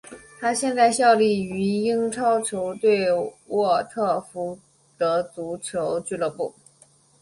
[0.39, 3.07] 他现在效力于英超球队
[3.49, 4.57] 沃特福
[4.97, 6.55] 德足球俱乐部。